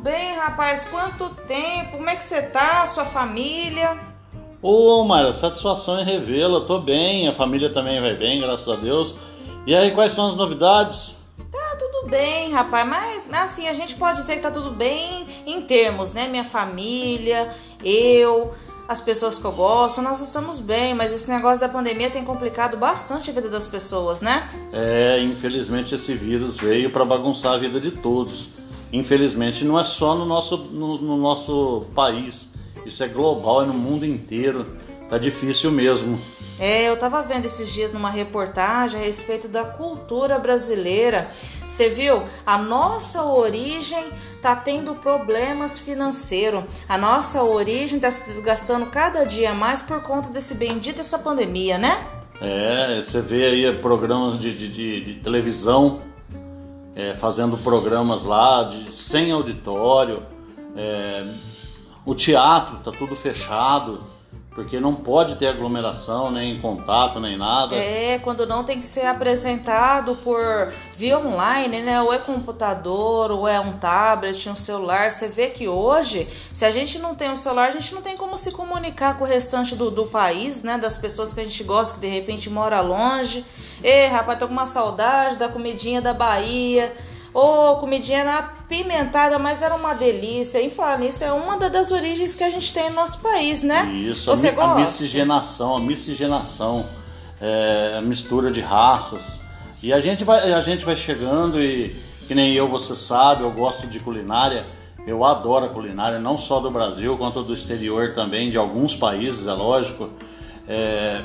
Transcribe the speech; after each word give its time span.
bem, 0.00 0.34
rapaz. 0.36 0.84
Quanto 0.84 1.30
tempo? 1.46 1.98
Como 1.98 2.08
é 2.08 2.16
que 2.16 2.24
você 2.24 2.42
tá? 2.42 2.84
Sua 2.86 3.04
família? 3.04 3.98
Ô, 4.62 5.04
Mayra, 5.04 5.32
satisfação 5.32 6.00
em 6.00 6.04
revê-la. 6.04 6.62
Tô 6.62 6.78
bem, 6.78 7.28
a 7.28 7.34
família 7.34 7.70
também 7.70 8.00
vai 8.00 8.14
bem, 8.14 8.40
graças 8.40 8.68
a 8.68 8.76
Deus. 8.76 9.14
E 9.66 9.74
aí, 9.74 9.92
quais 9.92 10.12
são 10.12 10.28
as 10.28 10.36
novidades? 10.36 11.18
Tá 11.50 11.76
tudo 11.78 12.08
bem, 12.08 12.52
rapaz, 12.52 12.88
mas 12.88 13.42
assim, 13.42 13.68
a 13.68 13.72
gente 13.72 13.94
pode 13.94 14.18
dizer 14.18 14.36
que 14.36 14.40
tá 14.40 14.50
tudo 14.50 14.70
bem 14.70 15.26
em 15.46 15.62
termos, 15.62 16.12
né? 16.12 16.28
Minha 16.28 16.44
família, 16.44 17.48
eu, 17.84 18.52
as 18.88 19.00
pessoas 19.00 19.38
que 19.38 19.44
eu 19.44 19.52
gosto, 19.52 20.00
nós 20.02 20.20
estamos 20.20 20.60
bem, 20.60 20.94
mas 20.94 21.12
esse 21.12 21.30
negócio 21.30 21.60
da 21.60 21.68
pandemia 21.68 22.10
tem 22.10 22.24
complicado 22.24 22.76
bastante 22.76 23.30
a 23.30 23.32
vida 23.32 23.48
das 23.48 23.66
pessoas, 23.66 24.20
né? 24.20 24.48
É, 24.72 25.20
infelizmente 25.20 25.94
esse 25.94 26.14
vírus 26.14 26.56
veio 26.56 26.90
para 26.90 27.04
bagunçar 27.04 27.54
a 27.54 27.58
vida 27.58 27.80
de 27.80 27.90
todos. 27.90 28.59
Infelizmente 28.92 29.64
não 29.64 29.78
é 29.78 29.84
só 29.84 30.14
no 30.14 30.24
nosso, 30.24 30.56
no, 30.56 30.98
no 30.98 31.16
nosso 31.16 31.86
país, 31.94 32.50
isso 32.84 33.02
é 33.04 33.08
global, 33.08 33.62
é 33.62 33.66
no 33.66 33.74
mundo 33.74 34.04
inteiro. 34.04 34.66
Tá 35.08 35.18
difícil 35.18 35.72
mesmo. 35.72 36.20
É, 36.58 36.88
eu 36.88 36.96
tava 36.98 37.22
vendo 37.22 37.46
esses 37.46 37.72
dias 37.72 37.90
numa 37.90 38.10
reportagem 38.10 39.00
a 39.00 39.02
respeito 39.02 39.48
da 39.48 39.64
cultura 39.64 40.38
brasileira. 40.38 41.30
Você 41.66 41.88
viu? 41.88 42.22
A 42.44 42.58
nossa 42.58 43.24
origem 43.24 44.10
tá 44.42 44.54
tendo 44.54 44.94
problemas 44.94 45.78
financeiros. 45.78 46.64
A 46.86 46.98
nossa 46.98 47.42
origem 47.42 47.98
tá 47.98 48.10
se 48.10 48.24
desgastando 48.24 48.86
cada 48.86 49.24
dia 49.24 49.54
mais 49.54 49.80
por 49.80 50.02
conta 50.02 50.28
desse 50.28 50.54
bendito 50.54 51.00
essa 51.00 51.18
pandemia, 51.18 51.78
né? 51.78 52.06
É, 52.42 53.00
você 53.02 53.20
vê 53.22 53.46
aí 53.46 53.78
programas 53.78 54.38
de, 54.38 54.56
de, 54.56 54.68
de, 54.68 55.00
de 55.00 55.14
televisão 55.20 56.02
é, 56.94 57.14
fazendo 57.14 57.56
programas 57.58 58.24
lá 58.24 58.64
de, 58.64 58.90
sem 58.92 59.30
auditório. 59.32 60.22
É, 60.76 61.26
o 62.04 62.14
teatro 62.14 62.78
tá 62.78 62.90
tudo 62.90 63.14
fechado 63.14 64.02
porque 64.60 64.78
não 64.78 64.94
pode 64.94 65.36
ter 65.36 65.46
aglomeração, 65.46 66.30
nem 66.30 66.60
contato, 66.60 67.18
nem 67.18 67.34
nada. 67.34 67.74
É, 67.74 68.18
quando 68.18 68.46
não 68.46 68.62
tem 68.62 68.78
que 68.78 68.84
ser 68.84 69.06
apresentado 69.06 70.16
por 70.16 70.70
via 70.94 71.18
online, 71.18 71.80
né? 71.80 72.02
Ou 72.02 72.12
é 72.12 72.18
computador, 72.18 73.30
ou 73.30 73.48
é 73.48 73.58
um 73.58 73.72
tablet, 73.72 74.50
um 74.50 74.54
celular. 74.54 75.10
Você 75.10 75.28
vê 75.28 75.48
que 75.48 75.66
hoje, 75.66 76.28
se 76.52 76.66
a 76.66 76.70
gente 76.70 76.98
não 76.98 77.14
tem 77.14 77.30
um 77.30 77.36
celular, 77.36 77.68
a 77.68 77.70
gente 77.70 77.94
não 77.94 78.02
tem 78.02 78.18
como 78.18 78.36
se 78.36 78.50
comunicar 78.50 79.16
com 79.16 79.24
o 79.24 79.26
restante 79.26 79.74
do, 79.74 79.90
do 79.90 80.04
país, 80.04 80.62
né? 80.62 80.76
Das 80.76 80.94
pessoas 80.94 81.32
que 81.32 81.40
a 81.40 81.44
gente 81.44 81.64
gosta, 81.64 81.94
que 81.94 82.00
de 82.00 82.08
repente 82.08 82.50
mora 82.50 82.82
longe. 82.82 83.46
Ei, 83.82 84.08
rapaz, 84.08 84.38
tô 84.38 84.46
com 84.46 84.52
uma 84.52 84.66
saudade 84.66 85.38
da 85.38 85.48
comidinha 85.48 86.02
da 86.02 86.12
Bahia 86.12 86.92
Ô, 87.32 87.72
oh, 87.72 87.76
comidinha 87.76 88.18
era 88.18 88.38
apimentada, 88.38 89.38
mas 89.38 89.62
era 89.62 89.74
uma 89.74 89.94
delícia. 89.94 90.60
E 90.60 90.68
falar 90.68 90.98
nisso, 90.98 91.22
é 91.22 91.32
uma 91.32 91.56
das 91.56 91.92
origens 91.92 92.34
que 92.34 92.42
a 92.42 92.50
gente 92.50 92.72
tem 92.74 92.90
no 92.90 92.96
nosso 92.96 93.20
país, 93.20 93.62
né? 93.62 93.84
Isso, 93.92 94.26
Você 94.26 94.48
a, 94.48 94.52
gosta? 94.52 94.72
a 94.72 94.74
miscigenação, 94.80 95.76
a 95.76 95.80
miscigenação, 95.80 96.86
é, 97.40 97.96
a 97.98 98.00
mistura 98.00 98.50
de 98.50 98.60
raças. 98.60 99.42
E 99.82 99.92
a 99.92 100.00
gente, 100.00 100.24
vai, 100.24 100.52
a 100.52 100.60
gente 100.60 100.84
vai 100.84 100.96
chegando 100.96 101.62
e, 101.62 101.96
que 102.26 102.34
nem 102.34 102.52
eu, 102.52 102.68
você 102.68 102.96
sabe, 102.96 103.44
eu 103.44 103.50
gosto 103.52 103.86
de 103.86 104.00
culinária. 104.00 104.66
Eu 105.06 105.24
adoro 105.24 105.66
a 105.66 105.68
culinária, 105.68 106.18
não 106.18 106.36
só 106.36 106.60
do 106.60 106.70
Brasil, 106.70 107.16
quanto 107.16 107.42
do 107.42 107.54
exterior 107.54 108.12
também, 108.12 108.50
de 108.50 108.58
alguns 108.58 108.94
países, 108.94 109.46
é 109.46 109.52
lógico. 109.52 110.10
É, 110.68 111.22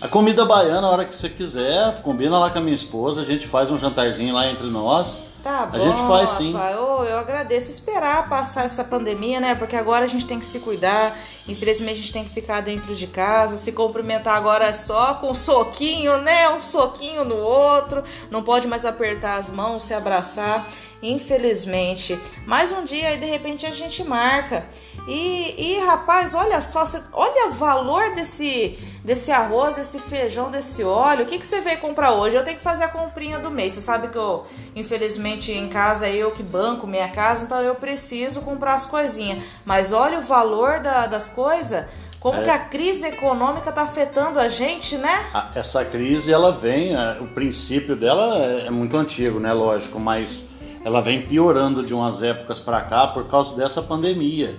a 0.00 0.08
comida 0.08 0.44
baiana, 0.44 0.86
a 0.86 0.90
hora 0.90 1.04
que 1.04 1.14
você 1.14 1.28
quiser, 1.28 2.00
combina 2.02 2.38
lá 2.38 2.50
com 2.50 2.58
a 2.58 2.60
minha 2.60 2.74
esposa, 2.74 3.20
a 3.20 3.24
gente 3.24 3.46
faz 3.46 3.70
um 3.70 3.76
jantarzinho 3.76 4.34
lá 4.34 4.46
entre 4.48 4.66
nós. 4.66 5.20
Tá 5.42 5.66
bom. 5.66 5.76
A 5.76 5.78
gente 5.78 5.98
faz 6.06 6.30
sim. 6.30 6.54
Eu, 6.72 7.04
eu 7.04 7.18
agradeço 7.18 7.70
esperar 7.70 8.28
passar 8.28 8.64
essa 8.64 8.82
pandemia, 8.82 9.40
né? 9.40 9.54
Porque 9.54 9.76
agora 9.76 10.04
a 10.04 10.08
gente 10.08 10.26
tem 10.26 10.38
que 10.38 10.44
se 10.44 10.58
cuidar. 10.58 11.16
Infelizmente 11.46 11.92
a 11.92 12.02
gente 12.02 12.12
tem 12.12 12.24
que 12.24 12.30
ficar 12.30 12.60
dentro 12.60 12.94
de 12.94 13.06
casa, 13.06 13.56
se 13.56 13.72
cumprimentar 13.72 14.36
agora 14.36 14.74
só 14.74 15.14
com 15.14 15.30
um 15.30 15.34
soquinho, 15.34 16.18
né? 16.18 16.48
Um 16.50 16.62
soquinho 16.62 17.24
no 17.24 17.36
outro. 17.36 18.02
Não 18.30 18.42
pode 18.42 18.66
mais 18.66 18.84
apertar 18.84 19.34
as 19.34 19.48
mãos, 19.48 19.84
se 19.84 19.94
abraçar. 19.94 20.66
Infelizmente. 21.02 22.18
Mais 22.46 22.72
um 22.72 22.84
dia 22.84 23.14
e 23.14 23.18
de 23.18 23.26
repente 23.26 23.66
a 23.66 23.70
gente 23.70 24.02
marca. 24.02 24.66
E, 25.06 25.54
e 25.56 25.78
rapaz, 25.80 26.34
olha 26.34 26.60
só, 26.60 26.82
olha 27.12 27.48
o 27.48 27.52
valor 27.52 28.14
desse 28.14 28.78
desse 29.08 29.32
arroz, 29.32 29.76
desse 29.76 29.98
feijão, 29.98 30.50
desse 30.50 30.84
óleo. 30.84 31.24
O 31.24 31.26
que, 31.26 31.38
que 31.38 31.46
você 31.46 31.62
veio 31.62 31.78
comprar 31.78 32.12
hoje? 32.12 32.36
Eu 32.36 32.44
tenho 32.44 32.58
que 32.58 32.62
fazer 32.62 32.84
a 32.84 32.88
comprinha 32.88 33.38
do 33.38 33.50
mês. 33.50 33.72
Você 33.72 33.80
sabe 33.80 34.08
que 34.08 34.18
eu, 34.18 34.44
infelizmente, 34.76 35.50
em 35.50 35.66
casa 35.68 36.06
é 36.06 36.14
eu 36.14 36.30
que 36.32 36.42
banco 36.42 36.86
minha 36.86 37.08
casa, 37.08 37.46
então 37.46 37.62
eu 37.62 37.74
preciso 37.74 38.42
comprar 38.42 38.74
as 38.74 38.84
coisinhas. 38.84 39.42
Mas 39.64 39.92
olha 39.92 40.18
o 40.18 40.22
valor 40.22 40.80
da, 40.80 41.06
das 41.06 41.30
coisas. 41.30 41.86
Como 42.20 42.40
é. 42.40 42.42
que 42.42 42.50
a 42.50 42.58
crise 42.58 43.06
econômica 43.06 43.70
está 43.70 43.82
afetando 43.82 44.38
a 44.40 44.48
gente, 44.48 44.98
né? 44.98 45.26
Essa 45.54 45.84
crise, 45.84 46.30
ela 46.32 46.50
vem, 46.50 46.94
é, 46.94 47.18
o 47.20 47.28
princípio 47.28 47.96
dela 47.96 48.36
é, 48.36 48.66
é 48.66 48.70
muito 48.70 48.96
antigo, 48.96 49.38
né? 49.38 49.52
Lógico, 49.52 49.98
mas 50.00 50.50
ela 50.88 51.02
vem 51.02 51.20
piorando 51.20 51.84
de 51.84 51.92
umas 51.92 52.22
épocas 52.22 52.58
para 52.58 52.80
cá 52.80 53.06
por 53.06 53.26
causa 53.26 53.54
dessa 53.54 53.82
pandemia. 53.82 54.56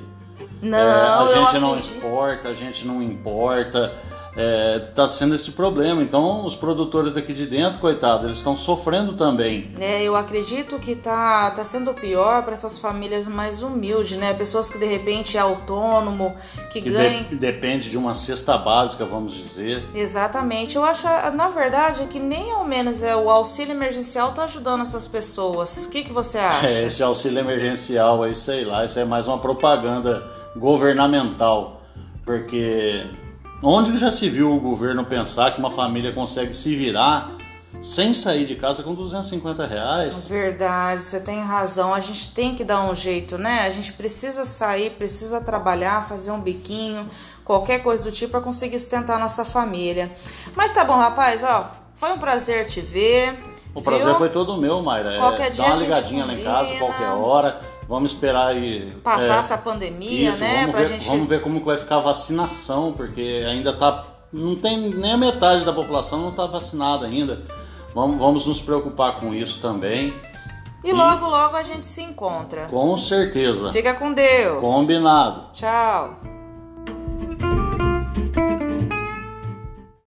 Não, 0.62 0.78
é, 0.78 0.82
a 0.82 1.28
gente 1.28 1.60
não 1.60 1.76
exporta, 1.76 2.50
a 2.50 2.54
gente 2.54 2.86
não 2.86 3.02
importa 3.02 3.96
está 4.88 5.04
é, 5.04 5.10
sendo 5.10 5.36
esse 5.36 5.52
problema. 5.52 6.02
Então, 6.02 6.46
os 6.46 6.56
produtores 6.56 7.12
daqui 7.12 7.34
de 7.34 7.46
dentro, 7.46 7.80
coitado, 7.80 8.28
eles 8.28 8.38
estão 8.38 8.56
sofrendo 8.56 9.14
também. 9.14 9.74
É, 9.80 10.04
eu 10.04 10.16
acredito 10.16 10.80
que 10.80 10.96
tá, 10.96 11.52
tá 11.52 11.64
sendo 11.64 11.94
pior 11.94 12.44
para 12.44 12.54
essas 12.54 12.78
famílias 12.78 13.28
mais 13.28 13.62
humildes, 13.62 14.18
né? 14.18 14.34
Pessoas 14.34 14.70
que 14.70 14.78
de 14.78 14.86
repente 14.86 15.38
é 15.38 15.40
autônomo, 15.40 16.36
que, 16.72 16.82
que 16.82 16.90
ganham. 16.90 17.24
De, 17.24 17.36
depende 17.36 17.90
de 17.90 17.98
uma 17.98 18.14
cesta 18.14 18.58
básica, 18.58 19.06
vamos 19.06 19.34
dizer. 19.34 19.84
Exatamente. 19.94 20.76
Eu 20.76 20.84
acho, 20.84 21.08
na 21.34 21.50
verdade, 21.50 22.08
que 22.08 22.20
nem 22.20 22.52
ao 22.52 22.66
menos 22.66 23.04
é 23.04 23.16
o 23.16 23.30
auxílio 23.30 23.74
emergencial 23.74 24.32
tá 24.32 24.44
ajudando 24.46 24.82
essas 24.82 25.08
pessoas. 25.08 25.86
O 25.86 25.90
que, 25.90 26.04
que 26.04 26.14
você 26.14 26.38
acha? 26.38 26.68
É, 26.68 26.86
esse 26.86 27.04
auxílio 27.04 27.40
emergencial 27.40 28.24
aí, 28.24 28.34
sei 28.34 28.64
lá, 28.64 28.86
isso 28.86 29.00
é 29.00 29.06
mais 29.06 29.28
uma 29.28 29.38
propaganda 29.38 30.24
governamental. 30.56 31.82
Porque 32.24 33.06
Onde 33.62 33.98
já 33.98 34.10
se 34.10 34.30
viu 34.30 34.56
o 34.56 34.60
governo 34.60 35.04
pensar 35.04 35.52
que 35.52 35.60
uma 35.60 35.70
família 35.70 36.14
consegue 36.14 36.54
se 36.54 36.74
virar 36.78 37.32
sem 37.82 38.14
sair 38.14 38.46
de 38.46 38.56
casa 38.56 38.82
com 38.84 38.94
250 38.94 39.66
reais? 39.66 40.30
Verdade, 40.30 41.02
você 41.02 41.20
tem 41.20 41.42
razão. 41.42 41.94
A 41.94 42.00
gente 42.00 42.34
tem 42.34 42.56
que 42.56 42.64
dar 42.64 42.90
um 42.90 42.96
jeito, 42.96 43.38
né? 43.38 43.68
A 43.68 43.70
gente 43.70 43.92
precisa 43.92 44.46
sair, 44.46 44.92
precisa 44.92 45.42
trabalhar, 45.42 46.08
fazer 46.08 46.32
um 46.32 46.40
biquinho, 46.40 47.06
qualquer 47.44 47.80
coisa 47.84 48.02
do 48.02 48.12
tipo 48.12 48.32
para 48.32 48.42
conseguir 48.42 48.80
sustentar 48.80 49.18
a 49.18 49.20
nossa 49.20 49.44
família. 49.44 50.10
Mas 50.56 50.72
tá 50.72 50.86
bom, 50.86 50.96
rapaz, 50.96 51.44
ó, 51.44 51.70
foi 51.94 52.14
um 52.14 52.18
prazer 52.18 52.66
te 52.66 52.80
ver. 52.80 53.44
O 53.76 53.82
prazer 53.82 54.08
viu? 54.08 54.16
foi 54.16 54.30
todo 54.30 54.58
meu, 54.58 54.82
Mayra. 54.82 55.16
É, 55.16 55.20
qualquer 55.20 55.48
é, 55.48 55.50
dia 55.50 55.66
dá 55.66 55.72
uma 55.72 55.80
ligadinha 55.80 56.26
lá 56.26 56.34
em 56.34 56.44
casa, 56.44 56.76
qualquer 56.76 57.10
hora. 57.10 57.60
Vamos 57.90 58.12
esperar 58.12 58.50
aí. 58.50 58.92
Passar 59.04 59.38
é, 59.38 59.40
essa 59.40 59.58
pandemia, 59.58 60.30
isso, 60.30 60.40
né? 60.42 60.60
Vamos 60.60 60.72
pra 60.72 60.80
ver, 60.82 60.88
gente... 60.88 61.08
vamos 61.08 61.28
ver 61.28 61.42
como 61.42 61.60
vai 61.66 61.76
ficar 61.76 61.96
a 61.96 62.02
vacinação, 62.02 62.94
porque 62.94 63.44
ainda 63.48 63.74
tá. 63.74 64.06
Não 64.32 64.56
tem 64.56 64.94
nem 64.94 65.14
a 65.14 65.18
metade 65.18 65.66
da 65.66 65.74
população 65.74 66.22
não 66.22 66.30
está 66.30 66.46
vacinada 66.46 67.08
ainda. 67.08 67.42
Vamos, 67.96 68.20
vamos 68.20 68.46
nos 68.46 68.62
preocupar 68.62 69.20
com 69.20 69.34
isso 69.34 69.60
também. 69.60 70.14
E, 70.84 70.90
e 70.90 70.94
logo, 70.94 71.26
logo 71.28 71.58
a 71.58 71.64
gente 71.64 71.84
se 71.84 72.04
encontra. 72.04 72.66
Com 72.66 72.96
certeza. 72.96 73.72
Fica 73.72 73.96
com 73.96 74.14
Deus. 74.14 74.62
Combinado. 74.62 75.48
Tchau. 75.52 76.20